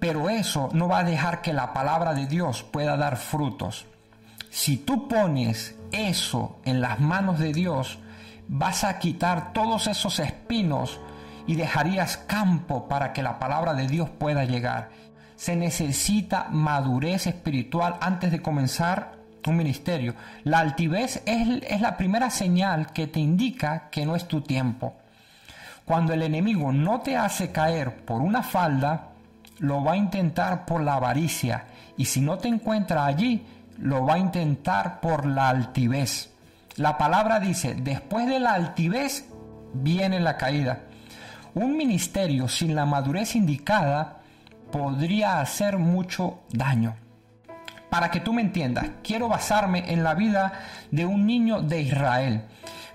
Pero 0.00 0.30
eso 0.30 0.70
no 0.72 0.88
va 0.88 1.00
a 1.00 1.04
dejar 1.04 1.42
que 1.42 1.52
la 1.52 1.74
palabra 1.74 2.14
de 2.14 2.26
Dios 2.26 2.62
pueda 2.62 2.96
dar 2.96 3.18
frutos. 3.18 3.84
Si 4.48 4.78
tú 4.78 5.08
pones 5.08 5.76
eso 5.92 6.58
en 6.64 6.80
las 6.80 7.00
manos 7.00 7.38
de 7.38 7.52
Dios, 7.52 7.98
vas 8.48 8.84
a 8.84 8.98
quitar 8.98 9.52
todos 9.52 9.86
esos 9.86 10.18
espinos 10.18 11.00
y 11.46 11.56
dejarías 11.56 12.16
campo 12.16 12.88
para 12.88 13.12
que 13.12 13.22
la 13.22 13.38
palabra 13.38 13.74
de 13.74 13.86
Dios 13.86 14.10
pueda 14.10 14.44
llegar. 14.44 14.90
Se 15.36 15.56
necesita 15.56 16.48
madurez 16.50 17.26
espiritual 17.26 17.96
antes 18.00 18.30
de 18.30 18.40
comenzar 18.40 19.24
un 19.46 19.56
ministerio. 19.56 20.14
La 20.44 20.60
altivez 20.60 21.22
es, 21.26 21.62
es, 21.68 21.80
la 21.80 21.96
primera 21.96 22.30
señal 22.30 22.92
que 22.92 23.06
te 23.06 23.20
indica 23.20 23.88
que 23.90 24.06
no 24.06 24.16
es 24.16 24.26
tu 24.26 24.40
tiempo. 24.40 24.94
Cuando 25.84 26.14
el 26.14 26.22
enemigo 26.22 26.72
no 26.72 27.00
te 27.00 27.16
hace 27.16 27.52
caer 27.52 28.04
por 28.04 28.22
una 28.22 28.42
falda, 28.42 29.10
lo 29.58 29.84
va 29.84 29.92
a 29.92 29.96
intentar 29.96 30.64
por 30.64 30.80
la 30.80 30.94
avaricia. 30.94 31.66
Y 31.96 32.06
si 32.06 32.20
no 32.20 32.38
te 32.38 32.48
encuentra 32.48 33.04
allí, 33.04 33.46
lo 33.78 34.04
va 34.06 34.14
a 34.14 34.18
intentar 34.18 35.00
por 35.00 35.26
la 35.26 35.48
altivez. 35.50 36.33
La 36.76 36.98
palabra 36.98 37.38
dice, 37.38 37.74
después 37.74 38.26
de 38.26 38.40
la 38.40 38.54
altivez 38.54 39.26
viene 39.74 40.18
la 40.18 40.36
caída. 40.36 40.80
Un 41.54 41.76
ministerio 41.76 42.48
sin 42.48 42.74
la 42.74 42.84
madurez 42.84 43.36
indicada 43.36 44.22
podría 44.72 45.40
hacer 45.40 45.78
mucho 45.78 46.40
daño. 46.50 46.96
Para 47.90 48.10
que 48.10 48.18
tú 48.18 48.32
me 48.32 48.42
entiendas, 48.42 48.86
quiero 49.04 49.28
basarme 49.28 49.84
en 49.92 50.02
la 50.02 50.14
vida 50.14 50.52
de 50.90 51.06
un 51.06 51.26
niño 51.26 51.62
de 51.62 51.80
Israel. 51.80 52.42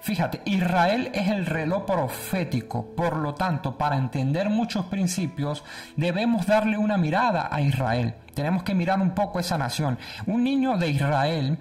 Fíjate, 0.02 0.42
Israel 0.44 1.10
es 1.14 1.30
el 1.30 1.46
reloj 1.46 1.86
profético, 1.86 2.94
por 2.96 3.16
lo 3.16 3.34
tanto, 3.34 3.78
para 3.78 3.96
entender 3.96 4.50
muchos 4.50 4.88
principios, 4.88 5.64
debemos 5.96 6.46
darle 6.46 6.78
una 6.78 6.98
mirada 6.98 7.48
a 7.50 7.62
Israel. 7.62 8.16
Tenemos 8.34 8.64
que 8.64 8.76
mirar 8.76 9.00
un 9.00 9.12
poco 9.12 9.40
esa 9.40 9.58
nación. 9.58 9.98
Un 10.26 10.44
niño 10.44 10.78
de 10.78 10.90
Israel 10.90 11.60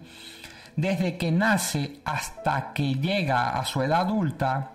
desde 0.79 1.17
que 1.17 1.33
nace 1.33 1.99
hasta 2.05 2.73
que 2.73 2.95
llega 2.95 3.59
a 3.59 3.65
su 3.65 3.83
edad 3.83 4.03
adulta, 4.03 4.71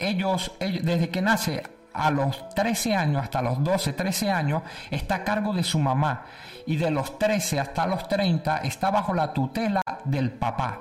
ellos, 0.00 0.50
desde 0.58 1.10
que 1.10 1.22
nace 1.22 1.62
a 1.92 2.10
los 2.10 2.48
13 2.56 2.96
años 2.96 3.22
hasta 3.22 3.40
los 3.40 3.62
12, 3.62 3.92
13 3.92 4.32
años, 4.32 4.64
está 4.90 5.14
a 5.14 5.24
cargo 5.24 5.52
de 5.54 5.62
su 5.62 5.78
mamá 5.78 6.24
y 6.66 6.76
de 6.76 6.90
los 6.90 7.20
13 7.20 7.60
hasta 7.60 7.86
los 7.86 8.08
30 8.08 8.58
está 8.58 8.90
bajo 8.90 9.14
la 9.14 9.32
tutela 9.32 9.80
del 10.04 10.32
papá. 10.32 10.80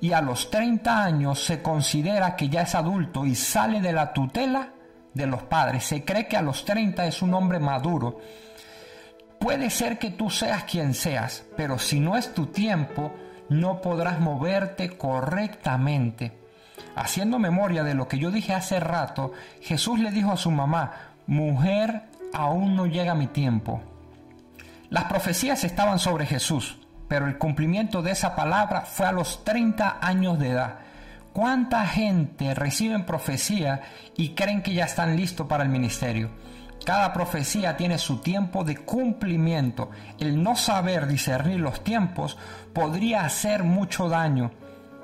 Y 0.00 0.10
a 0.10 0.20
los 0.20 0.50
30 0.50 1.04
años 1.04 1.44
se 1.44 1.62
considera 1.62 2.34
que 2.34 2.48
ya 2.48 2.62
es 2.62 2.74
adulto 2.74 3.24
y 3.24 3.36
sale 3.36 3.80
de 3.80 3.92
la 3.92 4.12
tutela 4.12 4.70
de 5.14 5.26
los 5.28 5.44
padres. 5.44 5.84
Se 5.84 6.04
cree 6.04 6.26
que 6.26 6.36
a 6.36 6.42
los 6.42 6.64
30 6.64 7.06
es 7.06 7.22
un 7.22 7.32
hombre 7.32 7.60
maduro. 7.60 8.18
Puede 9.38 9.70
ser 9.70 10.00
que 10.00 10.10
tú 10.10 10.30
seas 10.30 10.64
quien 10.64 10.94
seas, 10.94 11.44
pero 11.56 11.78
si 11.78 12.00
no 12.00 12.16
es 12.16 12.34
tu 12.34 12.46
tiempo, 12.46 13.14
no 13.48 13.80
podrás 13.80 14.20
moverte 14.20 14.96
correctamente. 14.96 16.38
Haciendo 16.94 17.38
memoria 17.38 17.84
de 17.84 17.94
lo 17.94 18.08
que 18.08 18.18
yo 18.18 18.30
dije 18.30 18.54
hace 18.54 18.80
rato, 18.80 19.32
Jesús 19.60 19.98
le 19.98 20.10
dijo 20.10 20.32
a 20.32 20.36
su 20.36 20.50
mamá, 20.50 20.92
mujer, 21.26 22.02
aún 22.32 22.74
no 22.76 22.86
llega 22.86 23.14
mi 23.14 23.26
tiempo. 23.26 23.82
Las 24.88 25.04
profecías 25.04 25.64
estaban 25.64 25.98
sobre 25.98 26.26
Jesús, 26.26 26.78
pero 27.08 27.26
el 27.26 27.38
cumplimiento 27.38 28.02
de 28.02 28.12
esa 28.12 28.36
palabra 28.36 28.82
fue 28.82 29.06
a 29.06 29.12
los 29.12 29.44
30 29.44 29.98
años 30.00 30.38
de 30.38 30.50
edad. 30.50 30.78
¿Cuánta 31.32 31.86
gente 31.86 32.54
reciben 32.54 33.04
profecía 33.04 33.82
y 34.16 34.30
creen 34.30 34.62
que 34.62 34.72
ya 34.72 34.84
están 34.84 35.16
listos 35.16 35.46
para 35.46 35.64
el 35.64 35.68
ministerio? 35.68 36.30
Cada 36.84 37.12
profecía 37.12 37.76
tiene 37.76 37.98
su 37.98 38.18
tiempo 38.18 38.62
de 38.62 38.76
cumplimiento. 38.76 39.90
El 40.18 40.42
no 40.42 40.56
saber 40.56 41.06
discernir 41.06 41.60
los 41.60 41.82
tiempos 41.82 42.36
podría 42.72 43.24
hacer 43.24 43.64
mucho 43.64 44.08
daño. 44.08 44.52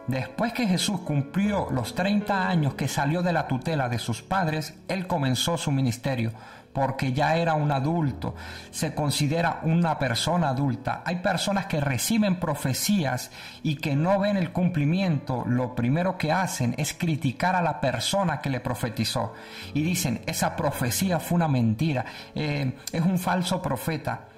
Después 0.07 0.52
que 0.52 0.67
Jesús 0.67 1.00
cumplió 1.00 1.69
los 1.71 1.95
30 1.95 2.49
años 2.49 2.75
que 2.75 2.88
salió 2.88 3.23
de 3.23 3.33
la 3.33 3.47
tutela 3.47 3.88
de 3.88 3.99
sus 3.99 4.23
padres, 4.23 4.75
Él 4.88 5.07
comenzó 5.07 5.57
su 5.57 5.71
ministerio 5.71 6.33
porque 6.73 7.12
ya 7.12 7.37
era 7.37 7.55
un 7.55 7.71
adulto, 7.71 8.35
se 8.71 8.95
considera 8.95 9.61
una 9.62 9.99
persona 9.99 10.49
adulta. 10.49 11.02
Hay 11.05 11.17
personas 11.17 11.67
que 11.67 11.81
reciben 11.81 12.37
profecías 12.37 13.31
y 13.62 13.76
que 13.76 13.95
no 13.95 14.19
ven 14.19 14.37
el 14.37 14.52
cumplimiento, 14.52 15.45
lo 15.47 15.75
primero 15.75 16.17
que 16.17 16.33
hacen 16.33 16.75
es 16.79 16.95
criticar 16.95 17.55
a 17.55 17.62
la 17.62 17.81
persona 17.81 18.41
que 18.41 18.50
le 18.50 18.61
profetizó 18.61 19.35
y 19.75 19.83
dicen, 19.83 20.23
esa 20.26 20.57
profecía 20.57 21.21
fue 21.21 21.37
una 21.37 21.49
mentira, 21.49 22.05
eh, 22.35 22.76
es 22.91 23.02
un 23.02 23.19
falso 23.19 23.61
profeta. 23.61 24.29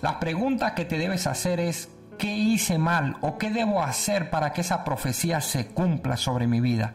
La 0.00 0.20
pregunta 0.20 0.74
que 0.74 0.84
te 0.84 0.98
debes 0.98 1.26
hacer 1.26 1.58
es, 1.58 1.88
¿qué 2.18 2.32
hice 2.36 2.78
mal 2.78 3.16
o 3.20 3.36
qué 3.36 3.50
debo 3.50 3.82
hacer 3.82 4.30
para 4.30 4.52
que 4.52 4.60
esa 4.60 4.84
profecía 4.84 5.40
se 5.40 5.66
cumpla 5.68 6.16
sobre 6.16 6.46
mi 6.46 6.60
vida? 6.60 6.94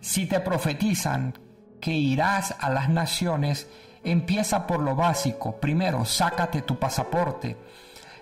Si 0.00 0.26
te 0.26 0.40
profetizan 0.40 1.34
que 1.80 1.92
irás 1.92 2.54
a 2.58 2.70
las 2.70 2.88
naciones, 2.88 3.66
empieza 4.04 4.66
por 4.66 4.80
lo 4.80 4.94
básico. 4.94 5.56
Primero, 5.56 6.04
sácate 6.04 6.62
tu 6.62 6.78
pasaporte. 6.78 7.56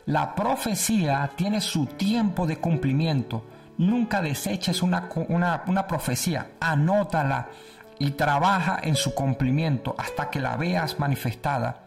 La 0.07 0.35
profecía 0.35 1.31
tiene 1.37 1.61
su 1.61 1.87
tiempo 1.87 2.47
de 2.47 2.57
cumplimiento. 2.57 3.45
Nunca 3.77 4.23
deseches 4.23 4.83
una, 4.83 5.09
una, 5.29 5.87
profecía, 5.87 6.53
anótala 6.61 7.49
y 7.99 8.13
trabaja 8.13 8.79
en 8.83 8.97
su 8.97 9.15
cumplimiento 9.15 9.95
hasta 9.99 10.31
que 10.31 10.41
la 10.41 10.57
veas 10.57 10.99
manifestada. 10.99 11.81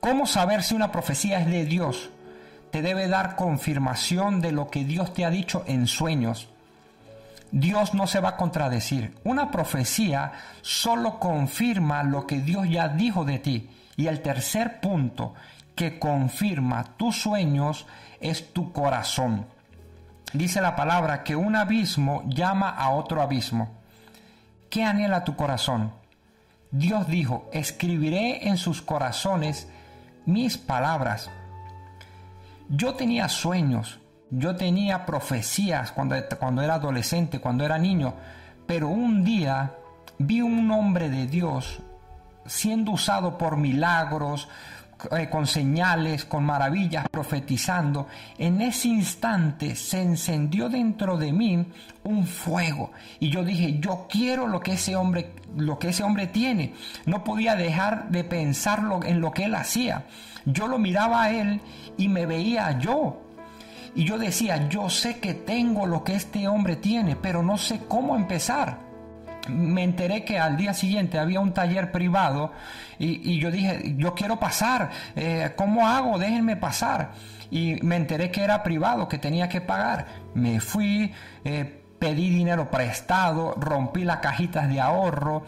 ¿Cómo 0.00 0.26
saber 0.26 0.62
si 0.62 0.74
una 0.74 0.90
profecía 0.90 1.40
es 1.40 1.46
de 1.46 1.64
Dios? 1.66 2.10
Te 2.70 2.82
debe 2.82 3.08
dar 3.08 3.36
confirmación 3.36 4.40
de 4.40 4.52
lo 4.52 4.70
que 4.70 4.84
Dios 4.84 5.12
te 5.12 5.24
ha 5.24 5.30
dicho 5.30 5.64
en 5.66 5.86
sueños. 5.86 6.48
Dios 7.54 7.94
no 7.94 8.08
se 8.08 8.18
va 8.18 8.30
a 8.30 8.36
contradecir. 8.36 9.14
Una 9.22 9.52
profecía 9.52 10.32
solo 10.60 11.20
confirma 11.20 12.02
lo 12.02 12.26
que 12.26 12.40
Dios 12.40 12.68
ya 12.68 12.88
dijo 12.88 13.24
de 13.24 13.38
ti. 13.38 13.70
Y 13.96 14.08
el 14.08 14.22
tercer 14.22 14.80
punto 14.80 15.34
que 15.76 16.00
confirma 16.00 16.96
tus 16.96 17.22
sueños 17.22 17.86
es 18.20 18.52
tu 18.52 18.72
corazón. 18.72 19.46
Dice 20.32 20.60
la 20.60 20.74
palabra 20.74 21.22
que 21.22 21.36
un 21.36 21.54
abismo 21.54 22.24
llama 22.26 22.70
a 22.70 22.90
otro 22.90 23.22
abismo. 23.22 23.70
¿Qué 24.68 24.82
anhela 24.82 25.22
tu 25.22 25.36
corazón? 25.36 25.92
Dios 26.72 27.06
dijo, 27.06 27.48
escribiré 27.52 28.48
en 28.48 28.56
sus 28.56 28.82
corazones 28.82 29.68
mis 30.26 30.58
palabras. 30.58 31.30
Yo 32.68 32.94
tenía 32.94 33.28
sueños, 33.28 34.00
yo 34.36 34.56
tenía 34.56 35.06
profecías 35.06 35.92
cuando, 35.92 36.16
cuando 36.38 36.62
era 36.62 36.74
adolescente, 36.74 37.40
cuando 37.40 37.64
era 37.64 37.78
niño, 37.78 38.14
pero 38.66 38.88
un 38.88 39.24
día 39.24 39.74
vi 40.18 40.40
un 40.40 40.70
hombre 40.70 41.08
de 41.08 41.26
Dios 41.26 41.80
siendo 42.46 42.92
usado 42.92 43.38
por 43.38 43.56
milagros, 43.56 44.48
eh, 45.16 45.28
con 45.28 45.46
señales, 45.46 46.24
con 46.24 46.44
maravillas, 46.44 47.06
profetizando, 47.10 48.06
en 48.38 48.60
ese 48.60 48.88
instante 48.88 49.74
se 49.76 50.00
encendió 50.00 50.68
dentro 50.68 51.16
de 51.16 51.32
mí 51.32 51.66
un 52.04 52.26
fuego 52.26 52.92
y 53.18 53.28
yo 53.30 53.44
dije, 53.44 53.78
yo 53.80 54.06
quiero 54.08 54.46
lo 54.46 54.60
que 54.60 54.74
ese 54.74 54.96
hombre 54.96 55.32
lo 55.56 55.78
que 55.78 55.90
ese 55.90 56.02
hombre 56.02 56.26
tiene. 56.26 56.74
No 57.06 57.22
podía 57.24 57.54
dejar 57.54 58.08
de 58.08 58.24
pensarlo 58.24 59.02
en 59.04 59.20
lo 59.20 59.32
que 59.32 59.44
él 59.44 59.54
hacía. 59.54 60.04
Yo 60.44 60.68
lo 60.68 60.78
miraba 60.78 61.24
a 61.24 61.30
él 61.30 61.60
y 61.96 62.08
me 62.08 62.26
veía 62.26 62.78
yo. 62.78 63.23
Y 63.94 64.04
yo 64.04 64.18
decía, 64.18 64.68
yo 64.68 64.90
sé 64.90 65.18
que 65.18 65.34
tengo 65.34 65.86
lo 65.86 66.02
que 66.02 66.14
este 66.14 66.48
hombre 66.48 66.76
tiene, 66.76 67.16
pero 67.16 67.42
no 67.42 67.58
sé 67.58 67.80
cómo 67.86 68.16
empezar 68.16 68.84
me 69.48 69.82
enteré 69.82 70.24
que 70.24 70.38
al 70.38 70.56
día 70.56 70.74
siguiente 70.74 71.18
había 71.18 71.40
un 71.40 71.52
taller 71.52 71.92
privado 71.92 72.52
y, 72.98 73.38
yo 73.38 73.50
dije, 73.50 73.94
yo 73.96 74.14
quiero 74.14 74.38
pasar, 74.38 74.90
eh, 75.16 75.52
¿cómo 75.56 75.88
hago? 75.88 76.18
Déjenme 76.18 76.56
pasar. 76.56 77.10
Y 77.50 77.76
me 77.82 77.96
enteré 77.96 78.30
que 78.30 78.42
era 78.42 78.62
privado, 78.62 79.08
que 79.08 79.18
tenía 79.18 79.48
que 79.48 79.60
pagar. 79.60 80.06
Me 80.34 80.60
fui, 80.60 81.12
eh, 81.44 81.82
pedí 81.98 82.30
dinero 82.30 82.70
prestado, 82.70 83.54
rompí 83.56 84.04
las 84.04 84.18
cajitas 84.18 84.68
de 84.68 84.80
ahorro 84.80 85.44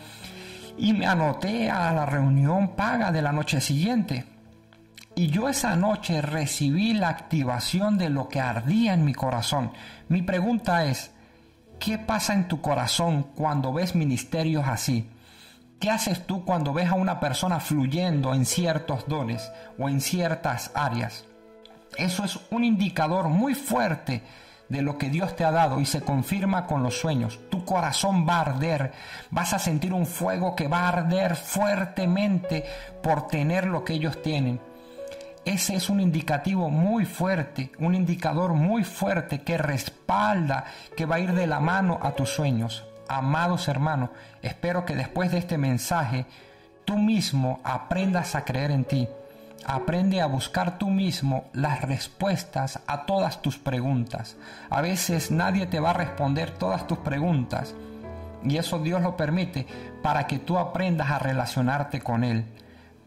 y 0.76 0.92
me 0.92 1.06
anoté 1.06 1.70
a 1.70 1.92
la 1.92 2.04
reunión 2.04 2.74
paga 2.74 3.12
de 3.12 3.22
la 3.22 3.32
noche 3.32 3.60
siguiente. 3.60 4.24
Y 5.16 5.28
yo 5.28 5.48
esa 5.48 5.74
noche 5.74 6.22
recibí 6.22 6.92
la 6.92 7.08
activación 7.08 7.98
de 7.98 8.10
lo 8.10 8.28
que 8.28 8.38
ardía 8.38 8.94
en 8.94 9.04
mi 9.04 9.14
corazón. 9.14 9.72
Mi 10.08 10.22
pregunta 10.22 10.84
es, 10.84 11.10
¿Qué 11.78 11.98
pasa 11.98 12.32
en 12.32 12.48
tu 12.48 12.60
corazón 12.60 13.22
cuando 13.34 13.72
ves 13.72 13.94
ministerios 13.94 14.66
así? 14.66 15.08
¿Qué 15.78 15.90
haces 15.90 16.26
tú 16.26 16.44
cuando 16.44 16.72
ves 16.72 16.88
a 16.88 16.94
una 16.94 17.20
persona 17.20 17.60
fluyendo 17.60 18.32
en 18.34 18.46
ciertos 18.46 19.06
dones 19.06 19.52
o 19.78 19.88
en 19.88 20.00
ciertas 20.00 20.70
áreas? 20.74 21.26
Eso 21.96 22.24
es 22.24 22.40
un 22.50 22.64
indicador 22.64 23.28
muy 23.28 23.54
fuerte 23.54 24.22
de 24.68 24.82
lo 24.82 24.98
que 24.98 25.10
Dios 25.10 25.36
te 25.36 25.44
ha 25.44 25.52
dado 25.52 25.80
y 25.80 25.86
se 25.86 26.00
confirma 26.00 26.66
con 26.66 26.82
los 26.82 26.98
sueños. 26.98 27.38
Tu 27.50 27.64
corazón 27.64 28.26
va 28.26 28.38
a 28.38 28.40
arder, 28.40 28.92
vas 29.30 29.52
a 29.52 29.58
sentir 29.58 29.92
un 29.92 30.06
fuego 30.06 30.56
que 30.56 30.68
va 30.68 30.80
a 30.80 30.88
arder 30.88 31.36
fuertemente 31.36 32.64
por 33.02 33.28
tener 33.28 33.66
lo 33.66 33.84
que 33.84 33.92
ellos 33.92 34.22
tienen. 34.22 34.60
Ese 35.46 35.76
es 35.76 35.90
un 35.90 36.00
indicativo 36.00 36.70
muy 36.70 37.04
fuerte, 37.04 37.70
un 37.78 37.94
indicador 37.94 38.54
muy 38.54 38.82
fuerte 38.82 39.42
que 39.42 39.56
respalda 39.56 40.64
que 40.96 41.06
va 41.06 41.14
a 41.16 41.20
ir 41.20 41.34
de 41.34 41.46
la 41.46 41.60
mano 41.60 42.00
a 42.02 42.16
tus 42.16 42.30
sueños. 42.30 42.84
Amados 43.06 43.68
hermanos, 43.68 44.10
espero 44.42 44.84
que 44.84 44.96
después 44.96 45.30
de 45.30 45.38
este 45.38 45.56
mensaje 45.56 46.26
tú 46.84 46.98
mismo 46.98 47.60
aprendas 47.62 48.34
a 48.34 48.44
creer 48.44 48.72
en 48.72 48.86
ti. 48.86 49.08
Aprende 49.64 50.20
a 50.20 50.26
buscar 50.26 50.78
tú 50.78 50.90
mismo 50.90 51.44
las 51.52 51.80
respuestas 51.80 52.80
a 52.88 53.06
todas 53.06 53.40
tus 53.40 53.56
preguntas. 53.56 54.36
A 54.68 54.80
veces 54.80 55.30
nadie 55.30 55.66
te 55.66 55.78
va 55.78 55.90
a 55.90 56.00
responder 56.02 56.50
todas 56.50 56.88
tus 56.88 56.98
preguntas 56.98 57.72
y 58.42 58.56
eso 58.56 58.80
Dios 58.80 59.00
lo 59.00 59.16
permite 59.16 59.64
para 60.02 60.26
que 60.26 60.40
tú 60.40 60.58
aprendas 60.58 61.08
a 61.08 61.20
relacionarte 61.20 62.00
con 62.00 62.24
Él. 62.24 62.46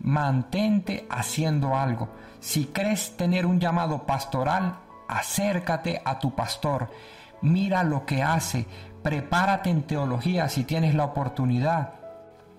Mantente 0.02 1.06
haciendo 1.10 1.76
algo. 1.76 2.10
Si 2.40 2.66
crees 2.66 3.18
tener 3.18 3.46
un 3.46 3.60
llamado 3.60 4.06
pastoral, 4.06 4.76
acércate 5.10 6.02
a 6.06 6.20
tu 6.20 6.36
pastor, 6.36 6.90
mira 7.42 7.84
lo 7.84 8.06
que 8.06 8.24
hace, 8.24 8.66
prepárate 9.04 9.70
en 9.70 9.84
teología 9.84 10.48
si 10.48 10.64
tienes 10.64 10.96
la 10.96 11.06
oportunidad. 11.06 11.94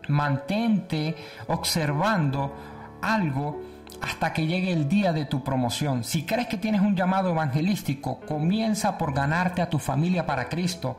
Mantente 0.08 1.14
observando 1.46 2.54
algo 3.00 3.60
hasta 4.02 4.32
que 4.32 4.46
llegue 4.46 4.72
el 4.72 4.88
día 4.88 5.12
de 5.12 5.26
tu 5.26 5.44
promoción. 5.44 6.04
Si 6.04 6.24
crees 6.24 6.48
que 6.48 6.58
tienes 6.58 6.80
un 6.80 6.96
llamado 6.96 7.30
evangelístico, 7.30 8.20
comienza 8.20 8.98
por 8.98 9.14
ganarte 9.14 9.62
a 9.62 9.70
tu 9.70 9.78
familia 9.78 10.26
para 10.26 10.48
Cristo. 10.48 10.96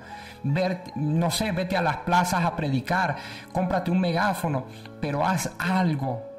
No 0.96 1.32
sé, 1.32 1.52
vete 1.52 1.78
a 1.78 1.82
las 1.82 1.98
plazas 1.98 2.46
a 2.46 2.56
predicar, 2.56 3.18
cómprate 3.52 3.92
un 3.92 4.00
megáfono, 4.00 4.66
pero 5.00 5.26
haz 5.26 5.52
algo 5.60 6.31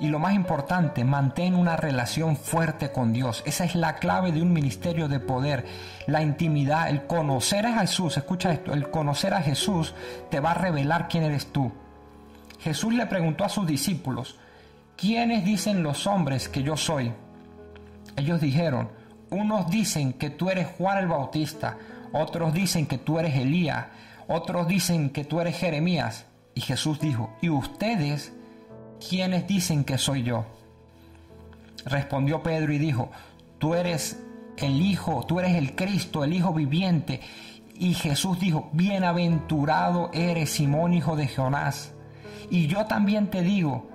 y 0.00 0.08
lo 0.08 0.18
más 0.18 0.34
importante, 0.34 1.04
mantén 1.04 1.54
una 1.54 1.76
relación 1.76 2.36
fuerte 2.36 2.90
con 2.90 3.12
Dios. 3.12 3.42
Esa 3.44 3.64
es 3.64 3.74
la 3.74 3.96
clave 3.96 4.32
de 4.32 4.40
un 4.40 4.52
ministerio 4.52 5.08
de 5.08 5.20
poder. 5.20 5.66
La 6.06 6.22
intimidad, 6.22 6.88
el 6.88 7.06
conocer 7.06 7.66
a 7.66 7.80
Jesús, 7.80 8.16
escucha 8.16 8.50
esto, 8.50 8.72
el 8.72 8.90
conocer 8.90 9.34
a 9.34 9.42
Jesús 9.42 9.94
te 10.30 10.40
va 10.40 10.52
a 10.52 10.54
revelar 10.54 11.06
quién 11.06 11.24
eres 11.24 11.52
tú. 11.52 11.70
Jesús 12.60 12.94
le 12.94 13.06
preguntó 13.06 13.44
a 13.44 13.50
sus 13.50 13.66
discípulos, 13.66 14.38
¿quiénes 14.96 15.44
dicen 15.44 15.82
los 15.82 16.06
hombres 16.06 16.48
que 16.48 16.62
yo 16.62 16.78
soy? 16.78 17.12
Ellos 18.16 18.40
dijeron, 18.40 18.88
unos 19.28 19.70
dicen 19.70 20.14
que 20.14 20.30
tú 20.30 20.48
eres 20.48 20.66
Juan 20.78 20.98
el 20.98 21.08
Bautista, 21.08 21.76
otros 22.12 22.54
dicen 22.54 22.86
que 22.86 22.96
tú 22.96 23.18
eres 23.18 23.36
Elías, 23.36 23.86
otros 24.28 24.66
dicen 24.66 25.10
que 25.10 25.24
tú 25.24 25.40
eres 25.40 25.58
Jeremías. 25.58 26.24
Y 26.54 26.62
Jesús 26.62 27.00
dijo, 27.00 27.36
¿y 27.40 27.50
ustedes 27.50 28.32
¿quiénes 29.08 29.46
dicen 29.46 29.84
que 29.84 29.98
soy 29.98 30.22
yo? 30.22 30.44
Respondió 31.86 32.42
Pedro 32.42 32.72
y 32.72 32.78
dijo, 32.78 33.10
tú 33.58 33.74
eres 33.74 34.22
el 34.56 34.80
Hijo, 34.80 35.24
tú 35.26 35.40
eres 35.40 35.54
el 35.56 35.74
Cristo, 35.74 36.24
el 36.24 36.32
Hijo 36.32 36.52
viviente. 36.52 37.20
Y 37.74 37.94
Jesús 37.94 38.38
dijo, 38.38 38.68
bienaventurado 38.72 40.10
eres 40.12 40.50
Simón, 40.50 40.92
hijo 40.92 41.16
de 41.16 41.28
Jonás. 41.28 41.92
Y 42.50 42.66
yo 42.66 42.84
también 42.84 43.28
te 43.28 43.40
digo 43.40 43.88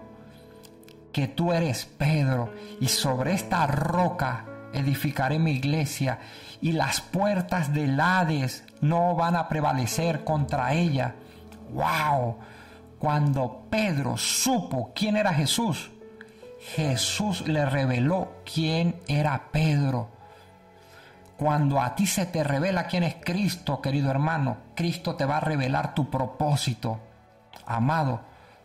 que 1.11 1.27
tú 1.27 1.53
eres 1.53 1.85
Pedro, 1.85 2.51
y 2.81 2.87
sobre 2.87 3.33
esta 3.33 3.67
roca 3.67 4.45
edificaré 4.73 5.39
mi 5.39 5.51
iglesia, 5.51 6.19
y 6.61 6.71
las 6.71 6.99
puertas 6.99 7.73
del 7.73 7.99
Hades 7.99 8.63
no 8.81 9.15
van 9.15 9.35
a 9.35 9.47
prevalecer 9.47 10.23
contra 10.23 10.73
ella. 10.73 11.15
¡Wow! 11.71 12.37
Cuando 13.05 13.67
Pedro 13.69 14.17
supo 14.17 14.91
quién 14.95 15.15
era 15.15 15.31
Jesús, 15.31 15.91
Jesús 16.73 17.47
le 17.47 17.63
reveló 17.63 18.37
quién 18.51 18.95
era 19.07 19.51
Pedro. 19.51 20.09
Cuando 21.37 21.79
a 21.79 21.93
ti 21.93 22.07
se 22.07 22.25
te 22.25 22.43
revela 22.43 22.87
quién 22.87 23.03
es 23.03 23.17
Cristo, 23.23 23.79
querido 23.79 24.09
hermano, 24.09 24.57
Cristo 24.73 25.13
te 25.13 25.23
va 25.23 25.37
a 25.37 25.41
revelar 25.41 25.93
tu 25.93 26.09
propósito. 26.09 26.99
Amado, 27.67 28.21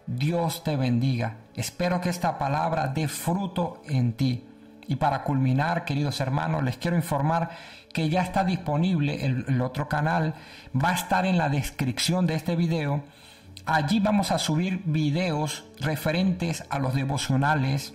Dios 0.06 0.64
te 0.64 0.74
bendiga. 0.74 1.36
Espero 1.54 2.00
que 2.00 2.08
esta 2.08 2.38
palabra 2.38 2.88
dé 2.88 3.08
fruto 3.08 3.82
en 3.90 4.14
ti. 4.14 4.48
Y 4.86 4.96
para 4.96 5.22
culminar, 5.22 5.84
queridos 5.84 6.18
hermanos, 6.18 6.62
les 6.62 6.78
quiero 6.78 6.96
informar 6.96 7.50
que 7.92 8.08
ya 8.08 8.22
está 8.22 8.42
disponible 8.42 9.22
el, 9.22 9.60
otro 9.60 9.86
canal. 9.86 10.32
Va 10.74 10.88
a 10.88 10.94
estar 10.94 11.26
en 11.26 11.36
la 11.36 11.50
descripción 11.50 12.26
de 12.26 12.36
este 12.36 12.56
video 12.56 13.02
Allí 13.66 14.00
vamos 14.00 14.32
a 14.32 14.38
subir 14.38 14.82
videos 14.84 15.64
referentes 15.80 16.64
a 16.70 16.78
los 16.78 16.94
devocionales, 16.94 17.92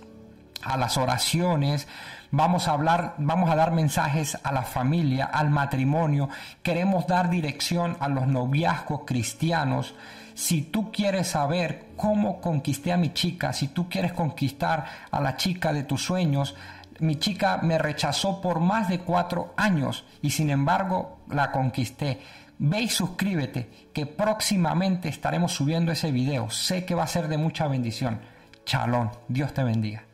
a 0.62 0.76
las 0.76 0.96
oraciones, 0.96 1.88
vamos 2.30 2.68
a 2.68 2.72
hablar, 2.72 3.14
vamos 3.18 3.50
a 3.50 3.56
dar 3.56 3.72
mensajes 3.72 4.38
a 4.42 4.52
la 4.52 4.62
familia, 4.62 5.26
al 5.26 5.50
matrimonio, 5.50 6.28
queremos 6.62 7.06
dar 7.06 7.30
dirección 7.30 7.96
a 8.00 8.08
los 8.08 8.26
noviazgos 8.26 9.02
cristianos. 9.04 9.94
Si 10.34 10.62
tú 10.62 10.92
quieres 10.92 11.28
saber 11.28 11.88
cómo 11.96 12.40
conquisté 12.40 12.92
a 12.92 12.96
mi 12.96 13.12
chica, 13.12 13.52
si 13.52 13.68
tú 13.68 13.88
quieres 13.88 14.12
conquistar 14.12 14.84
a 15.10 15.20
la 15.20 15.36
chica 15.36 15.72
de 15.72 15.82
tus 15.82 16.04
sueños, 16.04 16.54
mi 17.00 17.16
chica 17.16 17.58
me 17.62 17.78
rechazó 17.78 18.40
por 18.40 18.60
más 18.60 18.88
de 18.88 19.00
cuatro 19.00 19.52
años 19.56 20.04
y 20.22 20.30
sin 20.30 20.50
embargo 20.50 21.18
la 21.28 21.50
conquisté 21.50 22.20
Ve 22.58 22.80
y 22.80 22.88
suscríbete, 22.88 23.68
que 23.92 24.06
próximamente 24.06 25.08
estaremos 25.08 25.52
subiendo 25.52 25.92
ese 25.92 26.10
video. 26.10 26.48
Sé 26.50 26.86
que 26.86 26.94
va 26.94 27.02
a 27.02 27.08
ser 27.08 27.28
de 27.28 27.36
mucha 27.36 27.68
bendición. 27.68 28.20
Chalón, 28.64 29.10
Dios 29.28 29.52
te 29.52 29.62
bendiga. 29.62 30.05